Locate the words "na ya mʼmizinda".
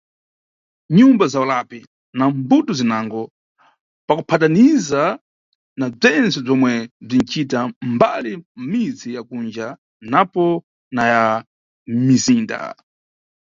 10.95-12.57